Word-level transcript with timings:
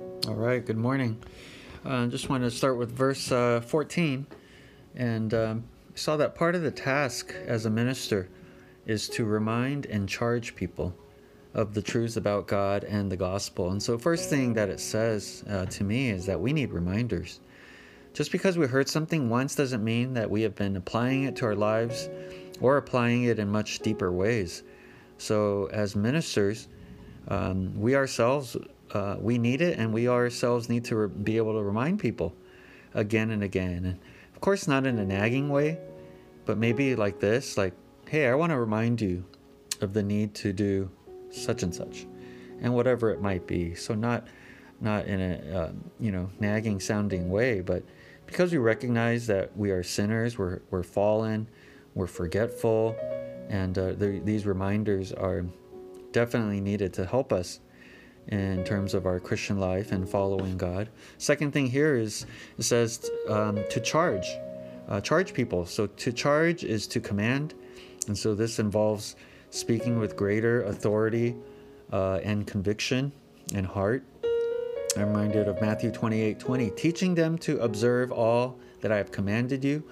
All 0.00 0.34
right, 0.34 0.64
good 0.64 0.76
morning. 0.76 1.20
I 1.84 2.04
uh, 2.04 2.06
just 2.06 2.28
want 2.28 2.44
to 2.44 2.52
start 2.52 2.78
with 2.78 2.92
verse 2.92 3.32
uh, 3.32 3.60
14. 3.60 4.26
And 4.94 5.34
um, 5.34 5.64
saw 5.96 6.16
that 6.18 6.36
part 6.36 6.54
of 6.54 6.62
the 6.62 6.70
task 6.70 7.34
as 7.46 7.66
a 7.66 7.70
minister 7.70 8.28
is 8.86 9.08
to 9.08 9.24
remind 9.24 9.86
and 9.86 10.08
charge 10.08 10.54
people 10.54 10.94
of 11.52 11.74
the 11.74 11.82
truths 11.82 12.16
about 12.16 12.46
God 12.46 12.84
and 12.84 13.10
the 13.10 13.16
gospel. 13.16 13.70
And 13.70 13.82
so, 13.82 13.98
first 13.98 14.30
thing 14.30 14.54
that 14.54 14.68
it 14.68 14.78
says 14.78 15.42
uh, 15.50 15.66
to 15.66 15.82
me 15.82 16.10
is 16.10 16.26
that 16.26 16.40
we 16.40 16.52
need 16.52 16.70
reminders. 16.70 17.40
Just 18.12 18.30
because 18.30 18.56
we 18.56 18.66
heard 18.68 18.88
something 18.88 19.28
once 19.28 19.56
doesn't 19.56 19.82
mean 19.82 20.14
that 20.14 20.30
we 20.30 20.42
have 20.42 20.54
been 20.54 20.76
applying 20.76 21.24
it 21.24 21.34
to 21.36 21.46
our 21.46 21.56
lives 21.56 22.08
or 22.60 22.76
applying 22.76 23.24
it 23.24 23.40
in 23.40 23.48
much 23.48 23.80
deeper 23.80 24.12
ways. 24.12 24.62
So, 25.16 25.68
as 25.72 25.96
ministers, 25.96 26.68
um, 27.26 27.78
we 27.80 27.96
ourselves 27.96 28.56
uh, 28.92 29.16
we 29.20 29.38
need 29.38 29.60
it, 29.60 29.78
and 29.78 29.92
we 29.92 30.08
ourselves 30.08 30.68
need 30.68 30.84
to 30.86 30.96
re- 30.96 31.08
be 31.08 31.36
able 31.36 31.52
to 31.54 31.62
remind 31.62 31.98
people 31.98 32.34
again 32.94 33.30
and 33.30 33.42
again. 33.42 33.84
And 33.84 33.98
of 34.34 34.40
course, 34.40 34.66
not 34.68 34.86
in 34.86 34.98
a 34.98 35.04
nagging 35.04 35.48
way, 35.48 35.78
but 36.46 36.58
maybe 36.58 36.96
like 36.96 37.20
this, 37.20 37.58
like, 37.58 37.74
"Hey, 38.08 38.26
I 38.26 38.34
want 38.34 38.50
to 38.50 38.58
remind 38.58 39.00
you 39.00 39.24
of 39.80 39.92
the 39.92 40.02
need 40.02 40.34
to 40.36 40.52
do 40.52 40.90
such 41.30 41.62
and 41.62 41.74
such," 41.74 42.06
and 42.60 42.74
whatever 42.74 43.10
it 43.10 43.20
might 43.20 43.46
be. 43.46 43.74
So 43.74 43.94
not 43.94 44.26
not 44.80 45.06
in 45.06 45.20
a 45.20 45.58
uh, 45.58 45.72
you 46.00 46.12
know 46.12 46.30
nagging 46.40 46.80
sounding 46.80 47.30
way, 47.30 47.60
but 47.60 47.82
because 48.26 48.52
we 48.52 48.58
recognize 48.58 49.26
that 49.26 49.56
we 49.56 49.70
are 49.70 49.82
sinners, 49.82 50.38
we're 50.38 50.60
we're 50.70 50.82
fallen, 50.82 51.48
we're 51.94 52.06
forgetful, 52.06 52.96
and 53.48 53.76
uh, 53.76 53.92
the, 53.92 54.20
these 54.24 54.46
reminders 54.46 55.12
are 55.12 55.44
definitely 56.12 56.60
needed 56.60 56.92
to 56.94 57.04
help 57.04 57.32
us 57.32 57.60
in 58.28 58.62
terms 58.64 58.94
of 58.94 59.06
our 59.06 59.18
Christian 59.18 59.58
life 59.58 59.92
and 59.92 60.08
following 60.08 60.56
God. 60.56 60.88
Second 61.16 61.52
thing 61.52 61.66
here 61.66 61.96
is 61.96 62.26
it 62.58 62.62
says 62.62 63.10
um, 63.28 63.58
to 63.70 63.80
charge, 63.80 64.26
uh, 64.88 65.00
charge 65.00 65.32
people. 65.32 65.64
So 65.66 65.86
to 65.86 66.12
charge 66.12 66.64
is 66.64 66.86
to 66.88 67.00
command, 67.00 67.54
and 68.06 68.16
so 68.16 68.34
this 68.34 68.58
involves 68.58 69.16
speaking 69.50 69.98
with 69.98 70.16
greater 70.16 70.62
authority 70.64 71.34
uh, 71.92 72.20
and 72.22 72.46
conviction 72.46 73.12
and 73.54 73.66
heart. 73.66 74.04
I'm 74.96 75.08
reminded 75.08 75.48
of 75.48 75.60
Matthew 75.60 75.90
28 75.90 76.38
20, 76.38 76.70
teaching 76.70 77.14
them 77.14 77.38
to 77.38 77.58
observe 77.60 78.12
all 78.12 78.58
that 78.80 78.92
I 78.92 78.96
have 78.96 79.10
commanded 79.10 79.64
you. 79.64 79.82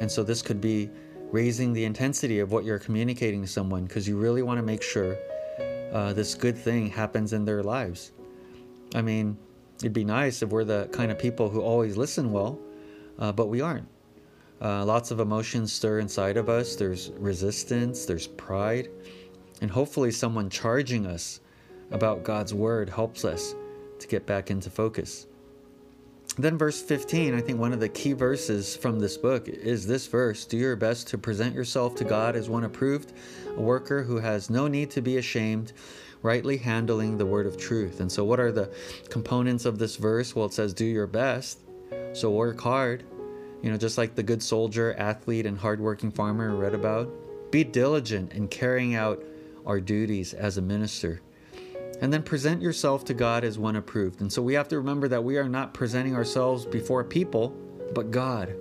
And 0.00 0.10
so 0.10 0.22
this 0.22 0.42
could 0.42 0.60
be 0.60 0.90
raising 1.30 1.72
the 1.72 1.84
intensity 1.84 2.40
of 2.40 2.52
what 2.52 2.64
you're 2.64 2.78
communicating 2.78 3.42
to 3.42 3.48
someone 3.48 3.84
because 3.84 4.06
you 4.06 4.18
really 4.18 4.42
want 4.42 4.58
to 4.58 4.62
make 4.62 4.82
sure 4.82 5.16
uh, 5.92 6.12
this 6.12 6.34
good 6.34 6.56
thing 6.56 6.88
happens 6.88 7.32
in 7.32 7.44
their 7.44 7.62
lives. 7.62 8.12
I 8.94 9.02
mean, 9.02 9.36
it'd 9.78 9.92
be 9.92 10.04
nice 10.04 10.42
if 10.42 10.50
we're 10.50 10.64
the 10.64 10.88
kind 10.92 11.10
of 11.10 11.18
people 11.18 11.48
who 11.48 11.60
always 11.60 11.96
listen 11.96 12.32
well, 12.32 12.58
uh, 13.18 13.32
but 13.32 13.46
we 13.46 13.60
aren't. 13.60 13.88
Uh, 14.60 14.84
lots 14.84 15.10
of 15.10 15.20
emotions 15.20 15.72
stir 15.72 15.98
inside 15.98 16.36
of 16.36 16.48
us. 16.48 16.76
There's 16.76 17.10
resistance, 17.18 18.06
there's 18.06 18.28
pride, 18.28 18.88
and 19.60 19.70
hopefully, 19.70 20.10
someone 20.10 20.48
charging 20.48 21.06
us 21.06 21.40
about 21.90 22.22
God's 22.22 22.54
word 22.54 22.88
helps 22.88 23.24
us 23.24 23.54
to 23.98 24.08
get 24.08 24.26
back 24.26 24.50
into 24.50 24.70
focus. 24.70 25.26
Then, 26.38 26.56
verse 26.56 26.80
15, 26.80 27.34
I 27.34 27.42
think 27.42 27.60
one 27.60 27.74
of 27.74 27.80
the 27.80 27.90
key 27.90 28.14
verses 28.14 28.74
from 28.74 28.98
this 28.98 29.18
book 29.18 29.48
is 29.48 29.86
this 29.86 30.06
verse 30.06 30.46
Do 30.46 30.56
your 30.56 30.76
best 30.76 31.08
to 31.08 31.18
present 31.18 31.54
yourself 31.54 31.94
to 31.96 32.04
God 32.04 32.36
as 32.36 32.48
one 32.48 32.64
approved, 32.64 33.12
a 33.54 33.60
worker 33.60 34.02
who 34.02 34.16
has 34.16 34.48
no 34.48 34.66
need 34.66 34.90
to 34.92 35.02
be 35.02 35.18
ashamed, 35.18 35.74
rightly 36.22 36.56
handling 36.56 37.18
the 37.18 37.26
word 37.26 37.46
of 37.46 37.58
truth. 37.58 38.00
And 38.00 38.10
so, 38.10 38.24
what 38.24 38.40
are 38.40 38.50
the 38.50 38.74
components 39.10 39.66
of 39.66 39.78
this 39.78 39.96
verse? 39.96 40.34
Well, 40.34 40.46
it 40.46 40.54
says, 40.54 40.72
Do 40.72 40.86
your 40.86 41.06
best. 41.06 41.58
So, 42.14 42.30
work 42.30 42.62
hard. 42.62 43.04
You 43.62 43.70
know, 43.70 43.76
just 43.76 43.98
like 43.98 44.14
the 44.14 44.22
good 44.22 44.42
soldier, 44.42 44.94
athlete, 44.94 45.44
and 45.44 45.58
hardworking 45.58 46.12
farmer 46.12 46.56
read 46.56 46.74
about. 46.74 47.12
Be 47.50 47.62
diligent 47.62 48.32
in 48.32 48.48
carrying 48.48 48.94
out 48.94 49.22
our 49.66 49.80
duties 49.80 50.32
as 50.32 50.56
a 50.56 50.62
minister 50.62 51.20
and 52.02 52.12
then 52.12 52.22
present 52.22 52.60
yourself 52.60 53.04
to 53.06 53.14
God 53.14 53.44
as 53.44 53.58
one 53.58 53.76
approved. 53.76 54.20
And 54.20 54.30
so 54.30 54.42
we 54.42 54.54
have 54.54 54.68
to 54.68 54.76
remember 54.76 55.08
that 55.08 55.24
we 55.24 55.38
are 55.38 55.48
not 55.48 55.72
presenting 55.72 56.14
ourselves 56.14 56.66
before 56.66 57.04
people, 57.04 57.56
but 57.94 58.10
God. 58.10 58.54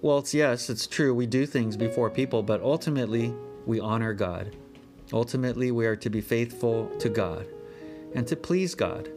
Well, 0.00 0.18
it's 0.18 0.32
yes, 0.32 0.70
it's 0.70 0.86
true. 0.86 1.14
We 1.14 1.26
do 1.26 1.44
things 1.46 1.76
before 1.76 2.10
people, 2.10 2.42
but 2.42 2.62
ultimately 2.62 3.34
we 3.66 3.80
honor 3.80 4.14
God. 4.14 4.56
Ultimately, 5.12 5.70
we 5.70 5.84
are 5.84 5.96
to 5.96 6.08
be 6.08 6.22
faithful 6.22 6.88
to 6.98 7.10
God 7.10 7.46
and 8.14 8.26
to 8.28 8.36
please 8.36 8.74
God. 8.74 9.10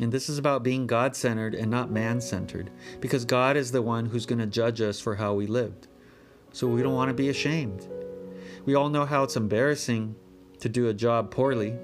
And 0.00 0.10
this 0.10 0.28
is 0.28 0.38
about 0.38 0.64
being 0.64 0.88
God 0.88 1.14
centered 1.14 1.54
and 1.54 1.70
not 1.70 1.90
man 1.90 2.20
centered, 2.20 2.70
because 3.00 3.24
God 3.24 3.56
is 3.56 3.70
the 3.70 3.82
one 3.82 4.06
who's 4.06 4.26
going 4.26 4.40
to 4.40 4.46
judge 4.46 4.80
us 4.80 4.98
for 4.98 5.14
how 5.14 5.34
we 5.34 5.46
lived. 5.46 5.86
So 6.52 6.66
we 6.66 6.82
don't 6.82 6.94
want 6.94 7.10
to 7.10 7.14
be 7.14 7.28
ashamed. 7.28 7.86
We 8.64 8.74
all 8.74 8.88
know 8.88 9.04
how 9.04 9.22
it's 9.22 9.36
embarrassing 9.36 10.16
to 10.58 10.68
do 10.68 10.88
a 10.88 10.94
job 10.94 11.30
poorly, 11.30 11.76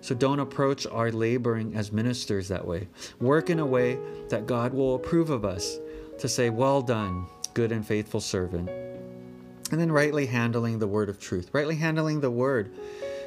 so 0.00 0.14
don't 0.14 0.40
approach 0.40 0.86
our 0.86 1.12
laboring 1.12 1.74
as 1.74 1.92
ministers 1.92 2.48
that 2.48 2.66
way. 2.66 2.88
Work 3.20 3.50
in 3.50 3.58
a 3.58 3.66
way 3.66 3.98
that 4.28 4.46
God 4.46 4.72
will 4.72 4.94
approve 4.94 5.30
of 5.30 5.44
us 5.44 5.78
to 6.18 6.28
say, 6.28 6.50
Well 6.50 6.82
done, 6.82 7.26
good 7.54 7.72
and 7.72 7.86
faithful 7.86 8.20
servant. 8.20 8.68
And 8.68 9.80
then 9.80 9.92
rightly 9.92 10.26
handling 10.26 10.78
the 10.78 10.86
word 10.86 11.08
of 11.08 11.20
truth. 11.20 11.50
Rightly 11.52 11.76
handling 11.76 12.20
the 12.20 12.30
word 12.30 12.72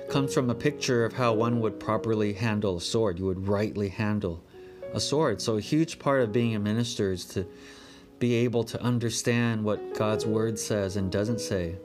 comes 0.09 0.33
from 0.33 0.49
a 0.49 0.55
picture 0.55 1.05
of 1.05 1.13
how 1.13 1.33
one 1.33 1.61
would 1.61 1.79
properly 1.79 2.33
handle 2.33 2.77
a 2.77 2.81
sword. 2.81 3.17
You 3.17 3.25
would 3.25 3.47
rightly 3.47 3.87
handle 3.87 4.43
a 4.93 4.99
sword. 4.99 5.41
So, 5.41 5.57
a 5.57 5.61
huge 5.61 5.99
part 5.99 6.21
of 6.21 6.33
being 6.33 6.55
a 6.55 6.59
minister 6.59 7.11
is 7.11 7.25
to 7.27 7.45
be 8.19 8.35
able 8.35 8.63
to 8.63 8.81
understand 8.81 9.63
what 9.63 9.95
God's 9.95 10.25
word 10.25 10.59
says 10.59 10.97
and 10.97 11.11
doesn't 11.11 11.39
say. 11.39 11.75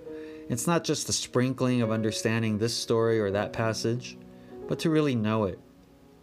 It's 0.49 0.66
not 0.66 0.82
just 0.82 1.09
a 1.09 1.12
sprinkling 1.12 1.82
of 1.82 1.91
understanding 1.91 2.59
this 2.59 2.75
story 2.75 3.20
or 3.20 3.31
that 3.31 3.53
passage 3.53 4.16
but 4.69 4.79
to 4.81 4.91
really 4.91 5.17
know 5.17 5.45
it. 5.45 5.59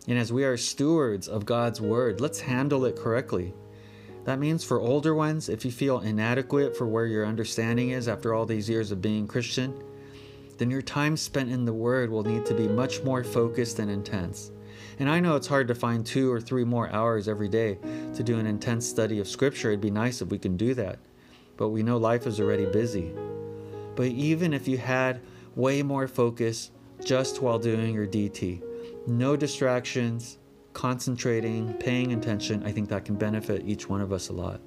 And 0.07 0.17
as 0.17 0.31
we 0.31 0.43
are 0.45 0.55
stewards 0.55 1.27
of 1.27 1.45
God's 1.45 1.81
word, 1.81 2.21
let's 2.21 2.39
handle 2.39 2.85
it 2.85 2.95
correctly. 2.95 3.53
That 4.25 4.39
means 4.39 4.63
for 4.63 4.79
older 4.79 5.13
ones, 5.13 5.49
if 5.49 5.65
you 5.65 5.71
feel 5.71 5.99
inadequate 5.99 6.77
for 6.77 6.87
where 6.87 7.05
your 7.05 7.25
understanding 7.25 7.89
is 7.89 8.07
after 8.07 8.33
all 8.33 8.45
these 8.45 8.69
years 8.69 8.91
of 8.91 9.01
being 9.01 9.27
Christian, 9.27 9.73
then 10.57 10.71
your 10.71 10.81
time 10.81 11.17
spent 11.17 11.51
in 11.51 11.65
the 11.65 11.73
Word 11.73 12.09
will 12.09 12.23
need 12.23 12.45
to 12.45 12.53
be 12.53 12.67
much 12.67 13.03
more 13.03 13.23
focused 13.23 13.79
and 13.79 13.91
intense. 13.91 14.51
And 14.99 15.09
I 15.09 15.19
know 15.19 15.35
it's 15.35 15.47
hard 15.47 15.67
to 15.67 15.75
find 15.75 16.05
two 16.05 16.31
or 16.31 16.39
three 16.39 16.63
more 16.63 16.89
hours 16.89 17.27
every 17.27 17.49
day 17.49 17.77
to 18.15 18.23
do 18.23 18.39
an 18.39 18.47
intense 18.47 18.87
study 18.87 19.19
of 19.19 19.27
Scripture. 19.27 19.69
It'd 19.69 19.81
be 19.81 19.91
nice 19.91 20.21
if 20.21 20.29
we 20.29 20.39
can 20.39 20.55
do 20.55 20.73
that. 20.75 20.99
But 21.57 21.69
we 21.69 21.83
know 21.83 21.97
life 21.97 22.25
is 22.25 22.39
already 22.39 22.65
busy. 22.65 23.13
But 23.95 24.07
even 24.07 24.53
if 24.53 24.67
you 24.67 24.77
had 24.77 25.21
way 25.55 25.83
more 25.83 26.07
focus, 26.07 26.71
just 27.05 27.41
while 27.41 27.59
doing 27.59 27.93
your 27.93 28.07
DT. 28.07 28.61
No 29.07 29.35
distractions, 29.35 30.39
concentrating, 30.73 31.73
paying 31.75 32.13
attention. 32.13 32.63
I 32.65 32.71
think 32.71 32.89
that 32.89 33.05
can 33.05 33.15
benefit 33.15 33.63
each 33.65 33.87
one 33.87 34.01
of 34.01 34.11
us 34.11 34.29
a 34.29 34.33
lot. 34.33 34.59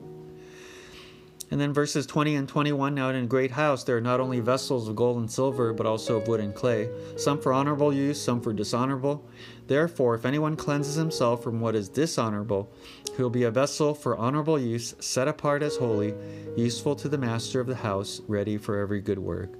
And 1.50 1.58
then 1.60 1.72
verses 1.72 2.06
20 2.06 2.36
and 2.36 2.48
21 2.48 2.94
Now 2.94 3.08
in 3.08 3.16
a 3.16 3.26
great 3.26 3.50
house 3.50 3.82
there 3.82 3.96
are 3.96 4.02
not 4.02 4.20
only 4.20 4.38
vessels 4.38 4.86
of 4.86 4.94
gold 4.94 5.16
and 5.16 5.30
silver, 5.30 5.72
but 5.72 5.86
also 5.86 6.18
of 6.18 6.28
wood 6.28 6.40
and 6.40 6.54
clay, 6.54 6.90
some 7.16 7.40
for 7.40 7.52
honorable 7.52 7.92
use, 7.92 8.20
some 8.20 8.40
for 8.40 8.52
dishonorable. 8.52 9.26
Therefore, 9.66 10.14
if 10.14 10.24
anyone 10.24 10.56
cleanses 10.56 10.94
himself 10.94 11.42
from 11.42 11.60
what 11.60 11.74
is 11.74 11.88
dishonorable, 11.88 12.70
he 13.16 13.22
will 13.22 13.30
be 13.30 13.44
a 13.44 13.50
vessel 13.50 13.94
for 13.94 14.16
honorable 14.16 14.60
use, 14.60 14.94
set 15.00 15.26
apart 15.26 15.62
as 15.62 15.76
holy, 15.76 16.14
useful 16.56 16.94
to 16.96 17.08
the 17.08 17.18
master 17.18 17.60
of 17.60 17.66
the 17.66 17.74
house, 17.74 18.20
ready 18.28 18.58
for 18.58 18.78
every 18.78 19.00
good 19.00 19.18
work. 19.18 19.50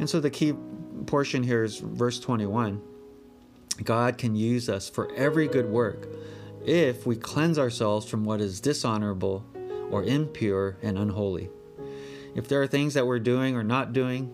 And 0.00 0.10
so 0.10 0.18
the 0.18 0.30
key 0.30 0.54
portion 1.06 1.42
here 1.42 1.64
is 1.64 1.78
verse 1.78 2.20
21. 2.20 2.80
God 3.84 4.18
can 4.18 4.36
use 4.36 4.68
us 4.68 4.88
for 4.88 5.12
every 5.14 5.48
good 5.48 5.66
work 5.66 6.08
if 6.64 7.06
we 7.06 7.16
cleanse 7.16 7.58
ourselves 7.58 8.08
from 8.08 8.24
what 8.24 8.40
is 8.40 8.60
dishonorable 8.60 9.44
or 9.90 10.04
impure 10.04 10.76
and 10.82 10.98
unholy. 10.98 11.48
If 12.34 12.48
there 12.48 12.62
are 12.62 12.66
things 12.66 12.94
that 12.94 13.06
we're 13.06 13.18
doing 13.18 13.56
or 13.56 13.64
not 13.64 13.92
doing, 13.92 14.32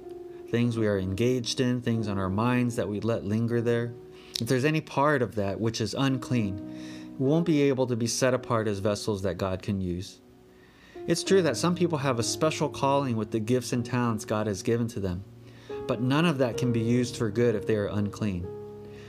things 0.50 0.76
we 0.76 0.87
are 0.87 0.99
engaged 0.99 1.61
in, 1.61 1.81
things 1.81 2.08
on 2.08 2.19
our 2.19 2.29
minds 2.29 2.76
that 2.76 2.88
we 2.88 3.00
let 3.00 3.25
linger 3.25 3.61
there, 3.61 3.94
if 4.40 4.49
there's 4.49 4.64
any 4.64 4.81
part 4.81 5.23
of 5.23 5.35
that 5.37 5.61
which 5.61 5.81
is 5.81 5.94
unclean, 5.94 7.14
we 7.19 7.26
won't 7.26 7.46
be 7.46 7.62
able 7.62 7.87
to 7.87 7.96
be 7.96 8.06
set 8.06 8.35
apart 8.35 8.69
as 8.69 8.81
vessels 8.81 9.23
that 9.23 9.38
God 9.38 9.62
can 9.62 9.81
use. 9.81 10.20
It's 11.06 11.23
true 11.23 11.40
that 11.43 11.56
some 11.56 11.75
people 11.75 11.99
have 11.99 12.19
a 12.19 12.25
special 12.25 12.69
calling 12.69 13.17
with 13.17 13.31
the 13.31 13.40
gifts 13.40 13.73
and 13.73 13.87
talents 13.87 14.25
God 14.25 14.46
has 14.46 14.62
given 14.62 14.88
to 14.88 15.00
them 15.00 15.25
but 15.87 16.00
none 16.00 16.25
of 16.25 16.38
that 16.38 16.56
can 16.56 16.73
be 16.73 16.81
used 16.81 17.17
for 17.17 17.31
good 17.31 17.55
if 17.55 17.67
they 17.67 17.77
are 17.77 17.87
unclean. 17.87 18.47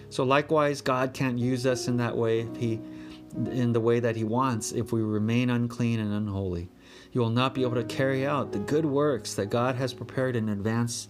So 0.09 0.23
likewise, 0.23 0.81
God 0.81 1.13
can't 1.13 1.37
use 1.37 1.65
us 1.65 1.87
in 1.87 1.97
that 1.97 2.15
way 2.15 2.41
if 2.41 2.55
he 2.55 2.79
in 3.51 3.71
the 3.73 3.79
way 3.79 3.99
that 3.99 4.15
he 4.15 4.23
wants 4.23 4.71
if 4.71 4.91
we 4.91 5.01
remain 5.01 5.49
unclean 5.49 5.99
and 5.99 6.13
unholy. 6.13 6.69
You 7.11 7.21
will 7.21 7.29
not 7.29 7.53
be 7.53 7.61
able 7.61 7.75
to 7.75 7.83
carry 7.83 8.25
out 8.25 8.51
the 8.51 8.59
good 8.59 8.85
works 8.85 9.33
that 9.35 9.47
God 9.47 9.75
has 9.75 9.93
prepared 9.93 10.35
in 10.35 10.49
advance 10.49 11.07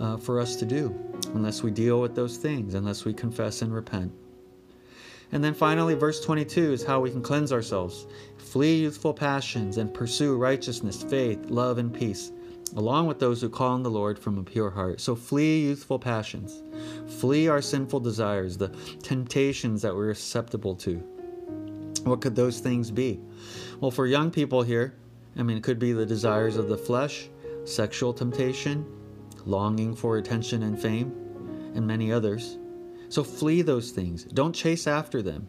uh, 0.00 0.16
for 0.16 0.40
us 0.40 0.56
to 0.56 0.64
do 0.64 0.94
unless 1.34 1.62
we 1.62 1.70
deal 1.70 2.00
with 2.00 2.14
those 2.14 2.36
things, 2.36 2.74
unless 2.74 3.04
we 3.04 3.12
confess 3.12 3.62
and 3.62 3.74
repent. 3.74 4.12
And 5.32 5.42
then 5.42 5.54
finally, 5.54 5.94
verse 5.94 6.24
22 6.24 6.72
is 6.72 6.84
how 6.84 7.00
we 7.00 7.10
can 7.10 7.22
cleanse 7.22 7.52
ourselves. 7.52 8.06
Flee 8.38 8.76
youthful 8.76 9.12
passions 9.12 9.76
and 9.76 9.92
pursue 9.92 10.36
righteousness, 10.36 11.02
faith, 11.02 11.46
love, 11.46 11.78
and 11.78 11.92
peace, 11.92 12.30
along 12.74 13.06
with 13.06 13.18
those 13.18 13.40
who 13.40 13.48
call 13.48 13.72
on 13.72 13.82
the 13.82 13.90
Lord 13.90 14.18
from 14.18 14.38
a 14.38 14.42
pure 14.42 14.70
heart. 14.70 15.00
So 15.00 15.14
flee 15.14 15.62
youthful 15.62 15.98
passions. 15.98 16.62
Flee 17.18 17.48
our 17.48 17.62
sinful 17.62 18.00
desires, 18.00 18.56
the 18.56 18.68
temptations 19.02 19.82
that 19.82 19.94
we're 19.94 20.14
susceptible 20.14 20.74
to. 20.76 20.96
What 22.04 22.20
could 22.20 22.36
those 22.36 22.60
things 22.60 22.90
be? 22.90 23.20
Well, 23.80 23.90
for 23.90 24.06
young 24.06 24.30
people 24.30 24.62
here, 24.62 24.94
I 25.36 25.42
mean, 25.42 25.56
it 25.56 25.62
could 25.62 25.78
be 25.78 25.92
the 25.92 26.06
desires 26.06 26.56
of 26.56 26.68
the 26.68 26.78
flesh, 26.78 27.28
sexual 27.64 28.12
temptation, 28.12 28.86
longing 29.44 29.94
for 29.94 30.18
attention 30.18 30.62
and 30.62 30.80
fame, 30.80 31.12
and 31.74 31.86
many 31.86 32.12
others. 32.12 32.58
So 33.08 33.22
flee 33.22 33.62
those 33.62 33.90
things. 33.90 34.24
Don't 34.24 34.54
chase 34.54 34.86
after 34.86 35.22
them. 35.22 35.48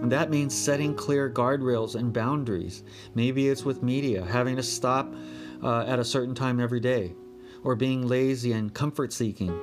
And 0.00 0.10
that 0.12 0.30
means 0.30 0.54
setting 0.54 0.94
clear 0.94 1.30
guardrails 1.30 1.94
and 1.94 2.12
boundaries. 2.12 2.82
Maybe 3.14 3.48
it's 3.48 3.64
with 3.64 3.82
media, 3.82 4.24
having 4.24 4.56
to 4.56 4.62
stop 4.62 5.14
uh, 5.62 5.84
at 5.86 5.98
a 5.98 6.04
certain 6.04 6.34
time 6.34 6.60
every 6.60 6.80
day, 6.80 7.14
or 7.62 7.76
being 7.76 8.06
lazy 8.06 8.52
and 8.52 8.74
comfort 8.74 9.12
seeking. 9.12 9.58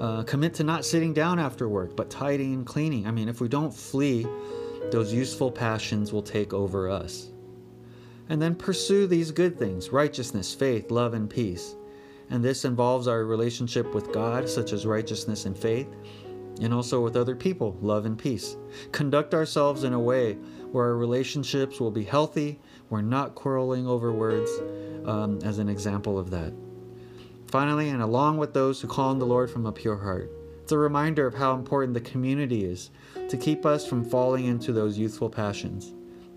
Uh, 0.00 0.22
commit 0.24 0.54
to 0.54 0.64
not 0.64 0.84
sitting 0.84 1.12
down 1.12 1.38
after 1.38 1.68
work, 1.68 1.94
but 1.96 2.10
tidying 2.10 2.54
and 2.54 2.66
cleaning. 2.66 3.06
I 3.06 3.10
mean, 3.10 3.28
if 3.28 3.40
we 3.40 3.48
don't 3.48 3.72
flee, 3.72 4.26
those 4.90 5.12
useful 5.12 5.50
passions 5.50 6.12
will 6.12 6.22
take 6.22 6.52
over 6.52 6.90
us. 6.90 7.30
And 8.28 8.40
then 8.40 8.54
pursue 8.54 9.06
these 9.06 9.30
good 9.30 9.58
things 9.58 9.90
righteousness, 9.90 10.54
faith, 10.54 10.90
love, 10.90 11.14
and 11.14 11.28
peace. 11.28 11.76
And 12.30 12.42
this 12.42 12.64
involves 12.64 13.08
our 13.08 13.24
relationship 13.24 13.94
with 13.94 14.12
God, 14.12 14.48
such 14.48 14.72
as 14.72 14.86
righteousness 14.86 15.44
and 15.44 15.56
faith, 15.56 15.88
and 16.60 16.72
also 16.72 17.00
with 17.00 17.16
other 17.16 17.36
people, 17.36 17.76
love 17.80 18.06
and 18.06 18.18
peace. 18.18 18.56
Conduct 18.90 19.34
ourselves 19.34 19.84
in 19.84 19.92
a 19.92 20.00
way 20.00 20.38
where 20.72 20.86
our 20.86 20.96
relationships 20.96 21.78
will 21.78 21.90
be 21.90 22.04
healthy, 22.04 22.58
we're 22.90 23.02
not 23.02 23.34
quarreling 23.34 23.86
over 23.86 24.12
words, 24.12 24.50
um, 25.06 25.38
as 25.44 25.58
an 25.58 25.68
example 25.68 26.18
of 26.18 26.30
that. 26.30 26.52
Finally, 27.48 27.90
and 27.90 28.02
along 28.02 28.38
with 28.38 28.54
those 28.54 28.80
who 28.80 28.88
call 28.88 29.10
on 29.10 29.18
the 29.18 29.26
Lord 29.26 29.50
from 29.50 29.66
a 29.66 29.72
pure 29.72 29.98
heart, 29.98 30.30
it's 30.62 30.72
a 30.72 30.78
reminder 30.78 31.26
of 31.26 31.34
how 31.34 31.54
important 31.54 31.92
the 31.92 32.00
community 32.00 32.64
is 32.64 32.90
to 33.28 33.36
keep 33.36 33.66
us 33.66 33.86
from 33.86 34.04
falling 34.04 34.46
into 34.46 34.72
those 34.72 34.96
youthful 34.96 35.28
passions. 35.28 35.92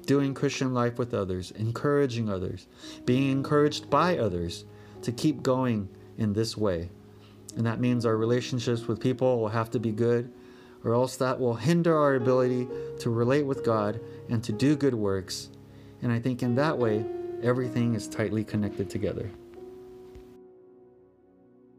Doing 0.05 0.33
Christian 0.33 0.73
life 0.73 0.97
with 0.99 1.13
others, 1.13 1.51
encouraging 1.51 2.29
others, 2.29 2.67
being 3.05 3.31
encouraged 3.31 3.89
by 3.89 4.17
others 4.17 4.65
to 5.03 5.11
keep 5.11 5.41
going 5.41 5.87
in 6.17 6.33
this 6.33 6.57
way. 6.57 6.89
And 7.55 7.65
that 7.65 7.79
means 7.79 8.05
our 8.05 8.17
relationships 8.17 8.87
with 8.87 8.99
people 8.99 9.39
will 9.39 9.49
have 9.49 9.71
to 9.71 9.79
be 9.79 9.91
good, 9.91 10.31
or 10.85 10.93
else 10.93 11.17
that 11.17 11.39
will 11.39 11.55
hinder 11.55 11.97
our 11.97 12.15
ability 12.15 12.67
to 12.99 13.09
relate 13.09 13.45
with 13.45 13.65
God 13.65 13.99
and 14.29 14.43
to 14.43 14.53
do 14.53 14.75
good 14.75 14.93
works. 14.93 15.49
And 16.01 16.11
I 16.11 16.19
think 16.19 16.43
in 16.43 16.55
that 16.55 16.77
way, 16.77 17.03
everything 17.41 17.95
is 17.95 18.07
tightly 18.07 18.43
connected 18.43 18.89
together. 18.89 19.29